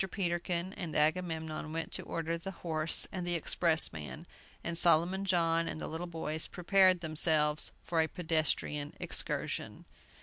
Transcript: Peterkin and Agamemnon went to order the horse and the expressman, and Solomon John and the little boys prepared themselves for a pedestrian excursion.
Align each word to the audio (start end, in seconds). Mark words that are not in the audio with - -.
Peterkin 0.09 0.73
and 0.73 0.95
Agamemnon 0.95 1.71
went 1.71 1.91
to 1.91 2.01
order 2.01 2.35
the 2.35 2.49
horse 2.65 3.07
and 3.11 3.27
the 3.27 3.35
expressman, 3.35 4.25
and 4.63 4.75
Solomon 4.75 5.25
John 5.25 5.67
and 5.67 5.79
the 5.79 5.87
little 5.87 6.07
boys 6.07 6.47
prepared 6.47 7.01
themselves 7.01 7.71
for 7.83 8.01
a 8.01 8.07
pedestrian 8.07 8.95
excursion. 8.99 9.85